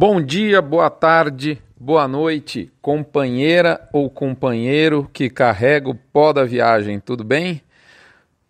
Bom 0.00 0.22
dia, 0.22 0.62
boa 0.62 0.88
tarde, 0.88 1.60
boa 1.76 2.06
noite, 2.06 2.72
companheira 2.80 3.88
ou 3.92 4.08
companheiro 4.08 5.10
que 5.12 5.28
carrega 5.28 5.90
o 5.90 5.94
pó 5.96 6.32
da 6.32 6.44
viagem, 6.44 7.00
tudo 7.00 7.24
bem? 7.24 7.62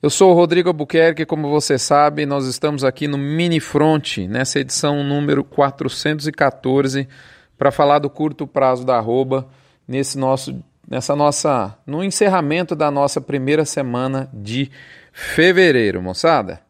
Eu 0.02 0.10
sou 0.10 0.30
o 0.30 0.34
Rodrigo 0.34 0.68
Albuquerque, 0.68 1.24
como 1.24 1.48
você 1.48 1.78
sabe, 1.78 2.26
nós 2.26 2.44
estamos 2.46 2.84
aqui 2.84 3.08
no 3.08 3.16
Mini 3.16 3.60
Front, 3.60 4.18
nessa 4.28 4.60
edição 4.60 5.02
número 5.02 5.42
414, 5.42 7.08
para 7.56 7.70
falar 7.70 7.98
do 7.98 8.10
curto 8.10 8.46
prazo 8.46 8.84
da 8.84 8.98
arroba, 8.98 9.48
nesse 9.88 10.18
nosso, 10.18 10.62
nessa 10.86 11.16
nossa, 11.16 11.78
no 11.86 12.04
encerramento 12.04 12.76
da 12.76 12.90
nossa 12.90 13.22
primeira 13.22 13.64
semana 13.64 14.28
de 14.34 14.70
fevereiro, 15.14 16.02
moçada. 16.02 16.60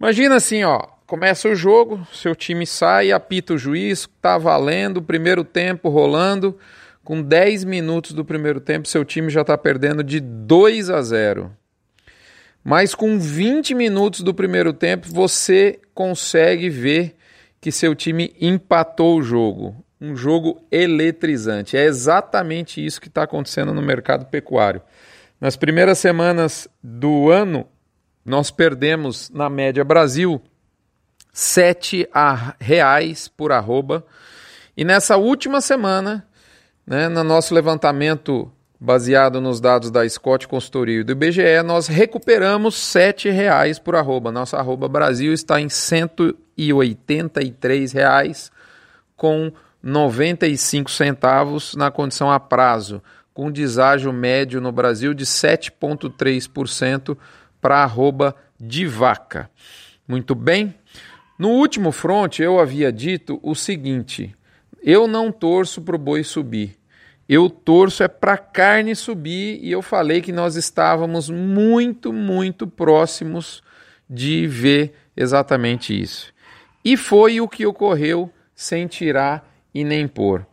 Imagina 0.00 0.34
assim, 0.34 0.64
ó, 0.64 0.82
Começa 1.10 1.48
o 1.48 1.56
jogo, 1.56 2.06
seu 2.12 2.36
time 2.36 2.64
sai, 2.64 3.10
apita 3.10 3.54
o 3.54 3.58
juiz, 3.58 4.08
tá 4.22 4.38
valendo, 4.38 5.02
primeiro 5.02 5.42
tempo 5.42 5.88
rolando. 5.88 6.56
Com 7.02 7.20
10 7.20 7.64
minutos 7.64 8.12
do 8.12 8.24
primeiro 8.24 8.60
tempo, 8.60 8.86
seu 8.86 9.04
time 9.04 9.28
já 9.28 9.40
está 9.40 9.58
perdendo 9.58 10.04
de 10.04 10.20
2 10.20 10.88
a 10.88 11.02
0. 11.02 11.50
Mas 12.62 12.94
com 12.94 13.18
20 13.18 13.74
minutos 13.74 14.20
do 14.20 14.32
primeiro 14.32 14.72
tempo, 14.72 15.08
você 15.10 15.80
consegue 15.92 16.70
ver 16.70 17.16
que 17.60 17.72
seu 17.72 17.92
time 17.92 18.32
empatou 18.40 19.18
o 19.18 19.22
jogo. 19.22 19.84
Um 20.00 20.14
jogo 20.14 20.64
eletrizante. 20.70 21.76
É 21.76 21.86
exatamente 21.86 22.86
isso 22.86 23.00
que 23.00 23.08
está 23.08 23.24
acontecendo 23.24 23.74
no 23.74 23.82
mercado 23.82 24.26
pecuário. 24.26 24.80
Nas 25.40 25.56
primeiras 25.56 25.98
semanas 25.98 26.68
do 26.80 27.32
ano, 27.32 27.66
nós 28.24 28.52
perdemos, 28.52 29.28
na 29.30 29.50
média 29.50 29.82
Brasil, 29.82 30.40
7 31.32 32.08
reais 32.58 33.28
por 33.28 33.52
arroba. 33.52 34.04
E 34.76 34.84
nessa 34.84 35.16
última 35.16 35.60
semana, 35.60 36.26
né, 36.86 37.08
no 37.08 37.22
nosso 37.22 37.54
levantamento 37.54 38.50
baseado 38.80 39.40
nos 39.40 39.60
dados 39.60 39.90
da 39.90 40.08
Scott 40.08 40.46
Consultoria 40.48 41.00
e 41.00 41.04
do 41.04 41.12
IBGE, 41.12 41.62
nós 41.62 41.86
recuperamos 41.86 42.76
7 42.76 43.28
reais 43.28 43.78
por 43.78 43.94
arroba. 43.94 44.32
Nossa 44.32 44.56
arroba 44.56 44.88
Brasil 44.88 45.34
está 45.34 45.60
em 45.60 45.68
183 45.68 47.92
reais 47.92 48.50
com 49.14 49.52
95 49.82 50.90
centavos 50.90 51.74
na 51.74 51.90
condição 51.90 52.30
a 52.30 52.40
prazo, 52.40 53.02
com 53.34 53.50
deságio 53.50 54.10
médio 54.12 54.60
no 54.60 54.70
Brasil 54.72 55.12
de 55.12 55.26
7,3% 55.26 57.18
para 57.60 57.82
arroba 57.82 58.34
de 58.58 58.86
vaca. 58.86 59.50
Muito 60.08 60.34
bem? 60.34 60.74
No 61.40 61.48
último 61.48 61.90
front, 61.90 62.38
eu 62.38 62.60
havia 62.60 62.92
dito 62.92 63.40
o 63.42 63.54
seguinte: 63.54 64.36
eu 64.82 65.08
não 65.08 65.32
torço 65.32 65.80
para 65.80 65.96
o 65.96 65.98
boi 65.98 66.22
subir. 66.22 66.76
Eu 67.26 67.48
torço 67.48 68.02
é 68.02 68.08
para 68.08 68.34
a 68.34 68.36
carne 68.36 68.94
subir 68.94 69.58
e 69.62 69.72
eu 69.72 69.80
falei 69.80 70.20
que 70.20 70.32
nós 70.32 70.54
estávamos 70.54 71.30
muito, 71.30 72.12
muito 72.12 72.66
próximos 72.66 73.62
de 74.06 74.46
ver 74.46 74.92
exatamente 75.16 75.98
isso. 75.98 76.30
E 76.84 76.94
foi 76.94 77.40
o 77.40 77.48
que 77.48 77.64
ocorreu 77.64 78.30
sem 78.54 78.86
tirar 78.86 79.50
e 79.72 79.82
nem 79.82 80.06
pôr. 80.06 80.46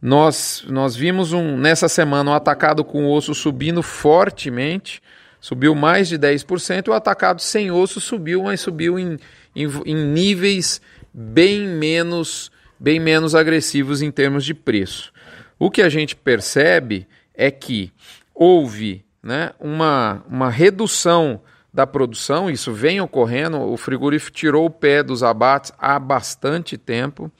Nós, 0.00 0.64
nós 0.66 0.96
vimos 0.96 1.34
um, 1.34 1.58
nessa 1.58 1.90
semana 1.90 2.30
um 2.30 2.34
atacado 2.34 2.82
com 2.82 3.06
osso 3.06 3.34
subindo 3.34 3.82
fortemente, 3.82 5.02
subiu 5.38 5.74
mais 5.74 6.08
de 6.08 6.18
10%, 6.18 6.88
o 6.88 6.94
atacado 6.94 7.42
sem 7.42 7.70
osso 7.70 8.00
subiu, 8.00 8.44
mas 8.44 8.62
subiu 8.62 8.98
em 8.98 9.18
em, 9.54 9.68
em 9.86 9.94
níveis 9.94 10.80
bem 11.12 11.66
menos, 11.66 12.50
bem 12.78 12.98
menos 12.98 13.34
agressivos 13.34 14.02
em 14.02 14.10
termos 14.10 14.44
de 14.44 14.54
preço. 14.54 15.12
O 15.58 15.70
que 15.70 15.82
a 15.82 15.88
gente 15.88 16.16
percebe 16.16 17.06
é 17.34 17.50
que 17.50 17.92
houve 18.34 19.04
né, 19.22 19.52
uma, 19.60 20.24
uma 20.28 20.50
redução 20.50 21.40
da 21.72 21.86
produção, 21.86 22.50
isso 22.50 22.72
vem 22.72 23.00
ocorrendo, 23.00 23.58
o 23.58 23.76
frigorífico 23.76 24.36
tirou 24.36 24.66
o 24.66 24.70
pé 24.70 25.02
dos 25.02 25.22
abates 25.22 25.72
há 25.78 25.98
bastante 25.98 26.76
tempo, 26.76 27.32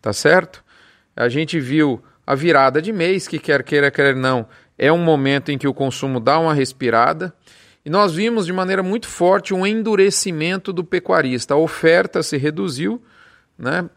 tá 0.00 0.12
certo? 0.12 0.62
A 1.16 1.28
gente 1.28 1.58
viu 1.58 2.00
a 2.24 2.34
virada 2.36 2.80
de 2.80 2.92
mês, 2.92 3.26
que 3.26 3.38
quer 3.38 3.64
queira, 3.64 3.90
quer 3.90 4.14
não, 4.14 4.46
é 4.78 4.92
um 4.92 5.02
momento 5.02 5.50
em 5.50 5.58
que 5.58 5.66
o 5.66 5.74
consumo 5.74 6.20
dá 6.20 6.38
uma 6.38 6.54
respirada, 6.54 7.34
nós 7.90 8.14
vimos 8.14 8.46
de 8.46 8.52
maneira 8.52 8.84
muito 8.84 9.08
forte 9.08 9.52
um 9.52 9.66
endurecimento 9.66 10.72
do 10.72 10.84
pecuarista. 10.84 11.54
A 11.54 11.56
oferta 11.56 12.22
se 12.22 12.36
reduziu, 12.36 13.02
né? 13.58 13.90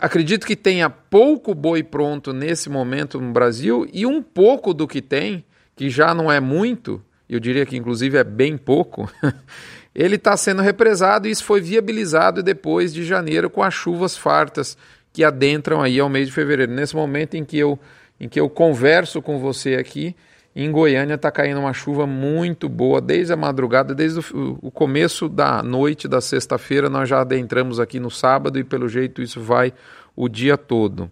Acredito 0.00 0.46
que 0.46 0.54
tenha 0.54 0.88
pouco 0.88 1.52
boi 1.52 1.82
pronto 1.82 2.32
nesse 2.32 2.70
momento 2.70 3.20
no 3.20 3.32
Brasil 3.32 3.88
e 3.92 4.06
um 4.06 4.22
pouco 4.22 4.72
do 4.72 4.86
que 4.86 5.02
tem, 5.02 5.44
que 5.74 5.90
já 5.90 6.14
não 6.14 6.30
é 6.30 6.38
muito, 6.38 7.02
eu 7.28 7.40
diria 7.40 7.66
que 7.66 7.76
inclusive 7.76 8.16
é 8.16 8.22
bem 8.22 8.56
pouco, 8.56 9.10
ele 9.92 10.14
está 10.14 10.36
sendo 10.36 10.62
represado 10.62 11.26
e 11.26 11.32
isso 11.32 11.42
foi 11.42 11.60
viabilizado 11.60 12.40
depois 12.40 12.94
de 12.94 13.02
janeiro 13.02 13.50
com 13.50 13.64
as 13.64 13.74
chuvas 13.74 14.16
fartas 14.16 14.78
que 15.12 15.24
adentram 15.24 15.82
aí 15.82 15.98
ao 15.98 16.08
mês 16.08 16.28
de 16.28 16.32
fevereiro. 16.34 16.70
Nesse 16.70 16.94
momento 16.94 17.34
em 17.34 17.44
que 17.44 17.58
eu, 17.58 17.80
em 18.20 18.28
que 18.28 18.38
eu 18.38 18.48
converso 18.48 19.20
com 19.20 19.40
você 19.40 19.74
aqui, 19.74 20.14
em 20.54 20.72
Goiânia 20.72 21.14
está 21.14 21.30
caindo 21.30 21.60
uma 21.60 21.72
chuva 21.72 22.06
muito 22.06 22.68
boa 22.68 23.00
desde 23.00 23.32
a 23.32 23.36
madrugada, 23.36 23.94
desde 23.94 24.20
o, 24.20 24.58
o 24.62 24.70
começo 24.70 25.28
da 25.28 25.62
noite 25.62 26.08
da 26.08 26.20
sexta-feira. 26.20 26.88
Nós 26.88 27.08
já 27.08 27.20
adentramos 27.20 27.78
aqui 27.78 28.00
no 28.00 28.10
sábado 28.10 28.58
e, 28.58 28.64
pelo 28.64 28.88
jeito, 28.88 29.22
isso 29.22 29.40
vai 29.40 29.72
o 30.16 30.28
dia 30.28 30.56
todo. 30.56 31.10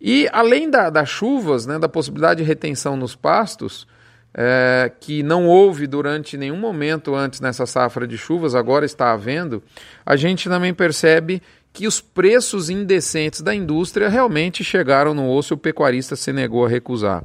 E 0.00 0.28
além 0.32 0.70
da, 0.70 0.90
das 0.90 1.08
chuvas, 1.08 1.66
né, 1.66 1.78
da 1.78 1.88
possibilidade 1.88 2.42
de 2.42 2.46
retenção 2.46 2.96
nos 2.96 3.14
pastos, 3.14 3.86
é, 4.34 4.90
que 4.98 5.22
não 5.22 5.46
houve 5.46 5.86
durante 5.86 6.36
nenhum 6.36 6.56
momento 6.56 7.14
antes 7.14 7.40
nessa 7.40 7.66
safra 7.66 8.06
de 8.06 8.18
chuvas, 8.18 8.54
agora 8.54 8.84
está 8.84 9.12
havendo, 9.12 9.62
a 10.04 10.16
gente 10.16 10.48
também 10.48 10.74
percebe 10.74 11.40
que 11.72 11.86
os 11.86 12.00
preços 12.00 12.70
indecentes 12.70 13.40
da 13.40 13.54
indústria 13.54 14.08
realmente 14.08 14.62
chegaram 14.62 15.12
no 15.12 15.30
osso 15.30 15.54
e 15.54 15.56
o 15.56 15.58
pecuarista 15.58 16.16
se 16.16 16.32
negou 16.32 16.64
a 16.64 16.68
recusar. 16.68 17.24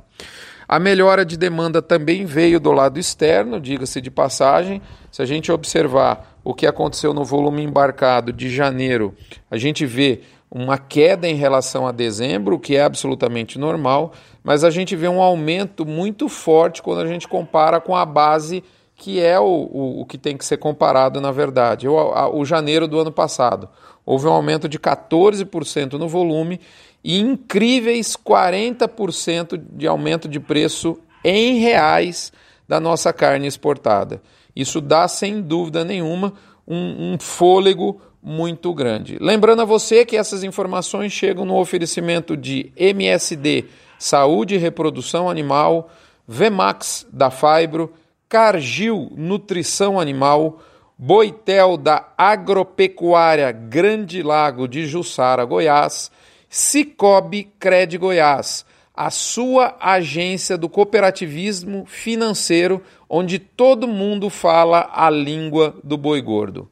A 0.69 0.77
melhora 0.77 1.25
de 1.25 1.35
demanda 1.35 1.81
também 1.81 2.25
veio 2.25 2.59
do 2.59 2.71
lado 2.71 2.99
externo, 2.99 3.59
diga-se 3.59 3.99
de 3.99 4.11
passagem. 4.11 4.79
Se 5.11 5.19
a 5.19 5.25
gente 5.25 5.51
observar 5.51 6.37
o 6.43 6.53
que 6.53 6.67
aconteceu 6.67 7.11
no 7.11 7.25
volume 7.25 7.63
embarcado 7.63 8.31
de 8.31 8.51
janeiro, 8.51 9.15
a 9.49 9.57
gente 9.57 9.83
vê 9.83 10.21
uma 10.51 10.77
queda 10.77 11.27
em 11.27 11.33
relação 11.33 11.87
a 11.87 11.91
dezembro, 11.91 12.55
o 12.55 12.59
que 12.59 12.75
é 12.75 12.83
absolutamente 12.83 13.57
normal, 13.57 14.13
mas 14.43 14.63
a 14.63 14.69
gente 14.69 14.95
vê 14.95 15.07
um 15.07 15.23
aumento 15.23 15.87
muito 15.87 16.29
forte 16.29 16.83
quando 16.83 17.01
a 17.01 17.07
gente 17.07 17.27
compara 17.27 17.81
com 17.81 17.95
a 17.95 18.05
base 18.05 18.63
que 18.95 19.19
é 19.19 19.39
o, 19.39 19.45
o, 19.45 20.01
o 20.01 20.05
que 20.05 20.19
tem 20.19 20.37
que 20.37 20.45
ser 20.45 20.57
comparado, 20.57 21.19
na 21.19 21.31
verdade. 21.31 21.87
O, 21.87 21.97
a, 21.97 22.29
o 22.29 22.45
janeiro 22.45 22.87
do 22.87 22.99
ano 22.99 23.11
passado. 23.11 23.69
Houve 24.05 24.27
um 24.27 24.31
aumento 24.31 24.67
de 24.67 24.77
14% 24.77 25.93
no 25.93 26.07
volume 26.07 26.59
e 27.03 27.19
incríveis 27.19 28.15
40% 28.15 29.61
de 29.73 29.87
aumento 29.87 30.27
de 30.27 30.39
preço 30.39 30.99
em 31.23 31.59
reais 31.59 32.31
da 32.67 32.79
nossa 32.79 33.11
carne 33.11 33.47
exportada. 33.47 34.21
Isso 34.55 34.81
dá, 34.81 35.07
sem 35.07 35.41
dúvida 35.41 35.83
nenhuma, 35.83 36.33
um, 36.67 37.13
um 37.13 37.19
fôlego 37.19 38.01
muito 38.21 38.73
grande. 38.73 39.17
Lembrando 39.19 39.61
a 39.61 39.65
você 39.65 40.05
que 40.05 40.17
essas 40.17 40.43
informações 40.43 41.11
chegam 41.11 41.45
no 41.45 41.57
oferecimento 41.57 42.35
de 42.35 42.71
MSD 42.75 43.65
Saúde 43.97 44.55
e 44.55 44.57
Reprodução 44.57 45.29
Animal, 45.29 45.89
Vemax 46.27 47.07
da 47.11 47.29
Fibro, 47.31 47.93
Cargil 48.27 49.11
Nutrição 49.15 49.99
Animal, 49.99 50.61
Boitel 50.97 51.75
da 51.75 52.09
Agropecuária 52.17 53.51
Grande 53.51 54.21
Lago 54.21 54.67
de 54.67 54.85
Jussara, 54.85 55.43
Goiás, 55.43 56.11
Cicobi 56.49 57.51
Cred 57.59 57.97
Goiás, 57.97 58.65
a 58.95 59.11
sua 59.11 59.77
agência 59.79 60.57
do 60.57 60.67
cooperativismo 60.67 61.85
financeiro, 61.85 62.83
onde 63.07 63.37
todo 63.37 63.87
mundo 63.87 64.29
fala 64.29 64.89
a 64.91 65.09
língua 65.09 65.75
do 65.83 65.95
boi 65.95 66.21
gordo. 66.21 66.67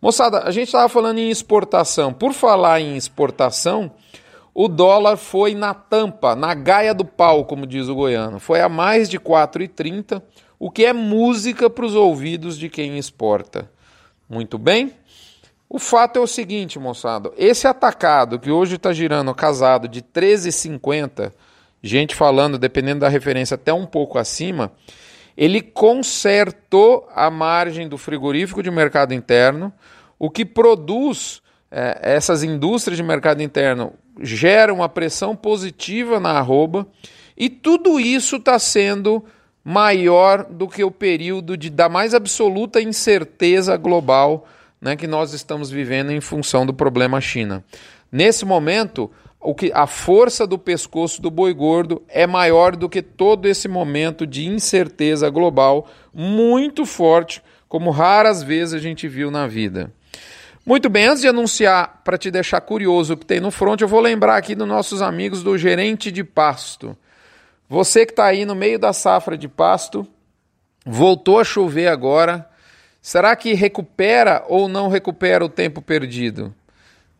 Moçada, 0.00 0.44
a 0.44 0.50
gente 0.52 0.68
estava 0.68 0.88
falando 0.88 1.18
em 1.18 1.28
exportação. 1.28 2.12
Por 2.12 2.32
falar 2.32 2.80
em 2.80 2.96
exportação, 2.96 3.90
o 4.54 4.68
dólar 4.68 5.16
foi 5.16 5.54
na 5.54 5.74
tampa, 5.74 6.36
na 6.36 6.54
gaia 6.54 6.94
do 6.94 7.04
pau, 7.04 7.44
como 7.44 7.66
diz 7.66 7.88
o 7.88 7.94
goiano. 7.94 8.38
Foi 8.38 8.60
a 8.60 8.68
mais 8.68 9.08
de 9.08 9.18
4,30, 9.18 10.22
o 10.58 10.70
que 10.70 10.86
é 10.86 10.92
música 10.92 11.68
para 11.68 11.84
os 11.84 11.94
ouvidos 11.94 12.56
de 12.56 12.68
quem 12.68 12.96
exporta. 12.96 13.68
Muito 14.28 14.56
bem? 14.56 14.92
O 15.68 15.78
fato 15.78 16.18
é 16.18 16.22
o 16.22 16.26
seguinte, 16.26 16.78
moçada: 16.78 17.32
esse 17.36 17.66
atacado 17.66 18.38
que 18.38 18.50
hoje 18.50 18.76
está 18.76 18.92
girando 18.92 19.34
casado 19.34 19.88
de 19.88 20.00
13,50, 20.02 21.32
gente 21.82 22.14
falando, 22.14 22.58
dependendo 22.58 23.00
da 23.00 23.08
referência, 23.08 23.56
até 23.56 23.72
um 23.72 23.86
pouco 23.86 24.18
acima, 24.18 24.72
ele 25.36 25.60
consertou 25.60 27.08
a 27.14 27.30
margem 27.30 27.88
do 27.88 27.98
frigorífico 27.98 28.62
de 28.62 28.70
mercado 28.70 29.12
interno, 29.12 29.72
o 30.18 30.30
que 30.30 30.44
produz 30.44 31.42
é, 31.70 31.98
essas 32.02 32.42
indústrias 32.42 32.96
de 32.96 33.02
mercado 33.02 33.42
interno 33.42 33.92
geram 34.20 34.76
uma 34.76 34.88
pressão 34.88 35.36
positiva 35.36 36.18
na 36.18 36.30
arroba 36.30 36.86
e 37.36 37.50
tudo 37.50 38.00
isso 38.00 38.36
está 38.36 38.58
sendo 38.58 39.22
maior 39.62 40.44
do 40.44 40.68
que 40.68 40.82
o 40.82 40.90
período 40.90 41.56
de, 41.56 41.68
da 41.68 41.88
mais 41.88 42.14
absoluta 42.14 42.80
incerteza 42.80 43.76
global 43.76 44.46
né, 44.80 44.96
que 44.96 45.06
nós 45.06 45.32
estamos 45.32 45.70
vivendo 45.70 46.10
em 46.10 46.20
função 46.20 46.66
do 46.66 46.74
problema 46.74 47.20
China. 47.20 47.64
Nesse 48.10 48.44
momento, 48.44 49.10
o 49.40 49.54
que 49.54 49.70
a 49.72 49.86
força 49.86 50.46
do 50.46 50.58
pescoço 50.58 51.22
do 51.22 51.30
boi 51.30 51.54
gordo 51.54 52.02
é 52.08 52.26
maior 52.26 52.74
do 52.74 52.88
que 52.88 53.02
todo 53.02 53.46
esse 53.46 53.68
momento 53.68 54.26
de 54.26 54.46
incerteza 54.46 55.30
global 55.30 55.88
muito 56.12 56.84
forte, 56.84 57.42
como 57.68 57.90
raras 57.90 58.42
vezes 58.42 58.74
a 58.74 58.78
gente 58.78 59.06
viu 59.06 59.30
na 59.30 59.46
vida. 59.46 59.92
Muito 60.64 60.88
bem, 60.88 61.06
antes 61.06 61.20
de 61.20 61.28
anunciar, 61.28 62.00
para 62.02 62.18
te 62.18 62.28
deixar 62.28 62.60
curioso 62.60 63.14
o 63.14 63.16
que 63.16 63.24
tem 63.24 63.38
no 63.38 63.52
front, 63.52 63.80
eu 63.80 63.86
vou 63.86 64.00
lembrar 64.00 64.36
aqui 64.36 64.52
dos 64.52 64.66
nossos 64.66 65.00
amigos 65.00 65.44
do 65.44 65.56
gerente 65.56 66.10
de 66.10 66.24
pasto. 66.24 66.96
Você 67.68 68.04
que 68.04 68.10
está 68.10 68.26
aí 68.26 68.44
no 68.44 68.54
meio 68.54 68.76
da 68.76 68.92
safra 68.92 69.38
de 69.38 69.46
pasto, 69.46 70.04
voltou 70.84 71.38
a 71.38 71.44
chover 71.44 71.86
agora. 71.86 72.48
Será 73.06 73.36
que 73.36 73.54
recupera 73.54 74.44
ou 74.48 74.66
não 74.66 74.88
recupera 74.88 75.44
o 75.44 75.48
tempo 75.48 75.80
perdido? 75.80 76.52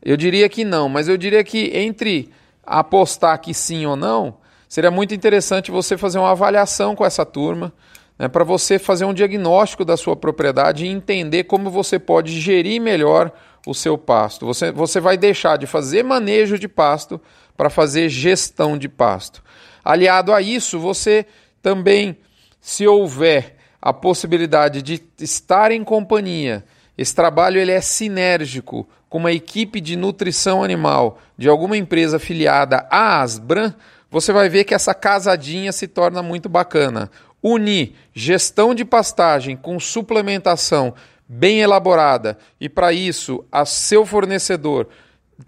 Eu 0.02 0.16
diria 0.16 0.48
que 0.48 0.64
não, 0.64 0.88
mas 0.88 1.06
eu 1.06 1.16
diria 1.16 1.44
que 1.44 1.70
entre 1.78 2.28
apostar 2.66 3.40
que 3.40 3.54
sim 3.54 3.86
ou 3.86 3.94
não, 3.94 4.38
seria 4.68 4.90
muito 4.90 5.14
interessante 5.14 5.70
você 5.70 5.96
fazer 5.96 6.18
uma 6.18 6.32
avaliação 6.32 6.96
com 6.96 7.06
essa 7.06 7.24
turma, 7.24 7.72
né, 8.18 8.26
para 8.26 8.42
você 8.42 8.80
fazer 8.80 9.04
um 9.04 9.14
diagnóstico 9.14 9.84
da 9.84 9.96
sua 9.96 10.16
propriedade 10.16 10.84
e 10.84 10.88
entender 10.88 11.44
como 11.44 11.70
você 11.70 12.00
pode 12.00 12.32
gerir 12.40 12.80
melhor 12.80 13.30
o 13.64 13.72
seu 13.72 13.96
pasto. 13.96 14.44
Você, 14.44 14.72
você 14.72 14.98
vai 14.98 15.16
deixar 15.16 15.56
de 15.56 15.68
fazer 15.68 16.02
manejo 16.02 16.58
de 16.58 16.66
pasto 16.66 17.20
para 17.56 17.70
fazer 17.70 18.08
gestão 18.08 18.76
de 18.76 18.88
pasto. 18.88 19.40
Aliado 19.84 20.32
a 20.32 20.42
isso, 20.42 20.80
você 20.80 21.26
também, 21.62 22.18
se 22.60 22.88
houver 22.88 23.55
a 23.80 23.92
possibilidade 23.92 24.82
de 24.82 25.02
estar 25.18 25.70
em 25.70 25.84
companhia, 25.84 26.64
esse 26.96 27.14
trabalho 27.14 27.60
ele 27.60 27.72
é 27.72 27.80
sinérgico 27.80 28.88
com 29.08 29.18
uma 29.18 29.32
equipe 29.32 29.80
de 29.80 29.96
nutrição 29.96 30.62
animal 30.62 31.18
de 31.36 31.48
alguma 31.48 31.76
empresa 31.76 32.16
afiliada 32.16 32.86
à 32.90 33.20
Asbran, 33.20 33.74
você 34.10 34.32
vai 34.32 34.48
ver 34.48 34.64
que 34.64 34.74
essa 34.74 34.94
casadinha 34.94 35.72
se 35.72 35.86
torna 35.86 36.22
muito 36.22 36.48
bacana. 36.48 37.10
Unir 37.42 37.94
gestão 38.14 38.74
de 38.74 38.84
pastagem 38.84 39.56
com 39.56 39.78
suplementação 39.78 40.94
bem 41.28 41.60
elaborada. 41.60 42.38
E 42.60 42.68
para 42.68 42.92
isso 42.92 43.44
a 43.50 43.64
seu 43.64 44.06
fornecedor 44.06 44.88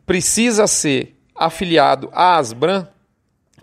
precisa 0.05 0.67
ser 0.67 1.17
afiliado 1.35 2.11
à 2.13 2.37
Asbran, 2.37 2.87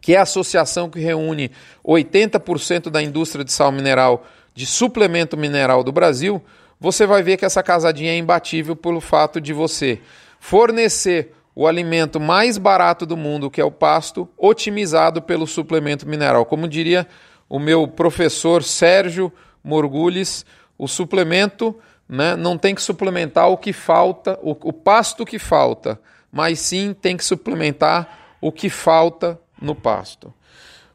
que 0.01 0.13
é 0.13 0.17
a 0.17 0.23
associação 0.23 0.89
que 0.89 0.99
reúne 0.99 1.51
80% 1.83 2.89
da 2.89 3.01
indústria 3.01 3.43
de 3.43 3.51
sal 3.51 3.71
mineral, 3.71 4.25
de 4.55 4.65
suplemento 4.65 5.35
mineral 5.35 5.83
do 5.83 5.91
Brasil, 5.91 6.41
você 6.79 7.05
vai 7.05 7.21
ver 7.21 7.37
que 7.37 7.45
essa 7.45 7.61
casadinha 7.61 8.11
é 8.11 8.17
imbatível 8.17 8.75
pelo 8.75 9.01
fato 9.01 9.39
de 9.41 9.53
você 9.53 10.01
fornecer 10.39 11.33
o 11.53 11.67
alimento 11.67 12.19
mais 12.19 12.57
barato 12.57 13.05
do 13.05 13.15
mundo, 13.15 13.51
que 13.51 13.61
é 13.61 13.65
o 13.65 13.71
pasto, 13.71 14.27
otimizado 14.37 15.21
pelo 15.21 15.45
suplemento 15.45 16.07
mineral. 16.07 16.45
Como 16.45 16.67
diria 16.67 17.07
o 17.49 17.59
meu 17.59 17.87
professor 17.87 18.63
Sérgio 18.63 19.31
Morgulhes, 19.63 20.45
o 20.77 20.87
suplemento 20.87 21.77
né, 22.07 22.35
não 22.35 22.57
tem 22.57 22.75
que 22.75 22.81
suplementar 22.81 23.49
o 23.49 23.57
que 23.57 23.73
falta, 23.73 24.37
o, 24.41 24.51
o 24.51 24.73
pasto 24.73 25.25
que 25.25 25.39
falta, 25.39 25.99
mas 26.31 26.59
sim 26.59 26.93
tem 26.93 27.15
que 27.15 27.23
suplementar 27.23 28.35
o 28.41 28.51
que 28.51 28.69
falta 28.69 29.39
no 29.61 29.73
pasto. 29.73 30.33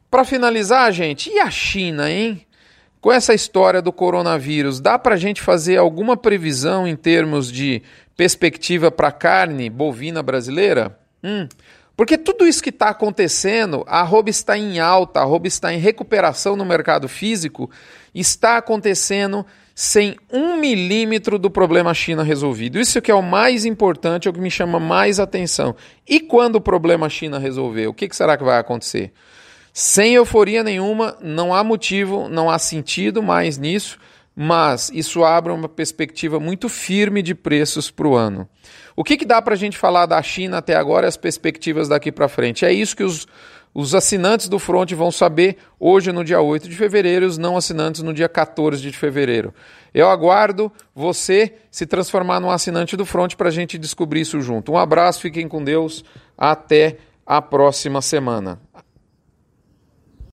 Para 0.09 0.23
finalizar, 0.23 0.91
gente, 0.91 1.29
e 1.29 1.39
a 1.39 1.49
China, 1.49 2.09
hein? 2.09 2.45
Com 3.01 3.11
essa 3.11 3.33
história 3.33 3.81
do 3.81 3.91
coronavírus, 3.91 4.79
dá 4.79 4.99
para 4.99 5.15
a 5.15 5.17
gente 5.17 5.41
fazer 5.41 5.77
alguma 5.77 6.15
previsão 6.15 6.87
em 6.87 6.95
termos 6.95 7.51
de 7.51 7.81
perspectiva 8.15 8.91
para 8.91 9.07
a 9.07 9.11
carne 9.11 9.71
bovina 9.71 10.21
brasileira? 10.21 10.95
Hum. 11.23 11.47
Porque 11.97 12.15
tudo 12.15 12.47
isso 12.47 12.61
que 12.61 12.69
está 12.69 12.89
acontecendo, 12.89 13.83
a 13.87 14.01
arroba 14.01 14.29
está 14.29 14.55
em 14.55 14.79
alta, 14.79 15.19
a 15.19 15.23
arroba 15.23 15.47
está 15.47 15.73
em 15.73 15.79
recuperação 15.79 16.55
no 16.55 16.63
mercado 16.63 17.09
físico, 17.09 17.71
está 18.13 18.57
acontecendo 18.57 19.43
sem 19.73 20.15
um 20.31 20.57
milímetro 20.57 21.39
do 21.39 21.49
problema 21.49 21.93
China 21.95 22.23
resolvido. 22.23 22.79
Isso 22.79 23.01
que 23.01 23.09
é 23.09 23.15
o 23.15 23.23
mais 23.23 23.65
importante, 23.65 24.27
é 24.27 24.31
o 24.31 24.33
que 24.33 24.39
me 24.39 24.51
chama 24.51 24.79
mais 24.79 25.19
atenção. 25.19 25.75
E 26.07 26.19
quando 26.19 26.57
o 26.57 26.61
problema 26.61 27.09
China 27.09 27.39
resolver, 27.39 27.87
o 27.87 27.93
que, 27.93 28.07
que 28.07 28.15
será 28.15 28.37
que 28.37 28.43
vai 28.43 28.59
acontecer? 28.59 29.11
Sem 29.73 30.15
euforia 30.15 30.63
nenhuma, 30.63 31.17
não 31.21 31.53
há 31.53 31.63
motivo, 31.63 32.27
não 32.27 32.49
há 32.49 32.59
sentido 32.59 33.23
mais 33.23 33.57
nisso, 33.57 33.97
mas 34.35 34.91
isso 34.93 35.23
abre 35.23 35.51
uma 35.51 35.69
perspectiva 35.69 36.39
muito 36.39 36.67
firme 36.67 37.21
de 37.21 37.33
preços 37.33 37.89
para 37.89 38.07
o 38.07 38.15
ano. 38.15 38.47
O 38.95 39.03
que, 39.03 39.17
que 39.17 39.25
dá 39.25 39.41
para 39.41 39.53
a 39.53 39.57
gente 39.57 39.77
falar 39.77 40.05
da 40.05 40.21
China 40.21 40.57
até 40.57 40.75
agora 40.75 41.07
e 41.07 41.09
as 41.09 41.17
perspectivas 41.17 41.87
daqui 41.87 42.11
para 42.11 42.27
frente? 42.27 42.65
É 42.65 42.73
isso 42.73 42.95
que 42.95 43.03
os 43.03 43.27
os 43.73 43.95
assinantes 43.95 44.49
do 44.49 44.59
Front 44.59 44.91
vão 44.91 45.11
saber 45.11 45.57
hoje, 45.79 46.11
no 46.11 46.25
dia 46.25 46.41
8 46.41 46.67
de 46.67 46.75
fevereiro, 46.75 47.25
e 47.25 47.27
os 47.27 47.37
não 47.37 47.55
assinantes 47.55 48.01
no 48.01 48.13
dia 48.13 48.27
14 48.27 48.81
de 48.81 48.97
fevereiro. 48.97 49.53
Eu 49.93 50.09
aguardo 50.09 50.69
você 50.93 51.53
se 51.69 51.85
transformar 51.85 52.41
num 52.41 52.51
assinante 52.51 52.97
do 52.97 53.05
Front 53.05 53.35
para 53.35 53.47
a 53.47 53.51
gente 53.51 53.77
descobrir 53.77 54.21
isso 54.21 54.41
junto. 54.41 54.73
Um 54.73 54.77
abraço, 54.77 55.21
fiquem 55.21 55.47
com 55.47 55.63
Deus, 55.63 56.03
até 56.37 56.97
a 57.25 57.41
próxima 57.41 58.01
semana. 58.01 58.59